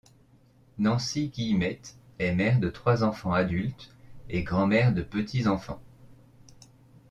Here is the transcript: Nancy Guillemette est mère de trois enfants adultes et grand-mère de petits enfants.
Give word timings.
Nancy 0.79 1.27
Guillemette 1.29 1.95
est 2.17 2.33
mère 2.33 2.57
de 2.59 2.71
trois 2.71 3.03
enfants 3.03 3.33
adultes 3.33 3.91
et 4.31 4.41
grand-mère 4.41 4.93
de 4.95 5.03
petits 5.03 5.45
enfants. 5.47 5.79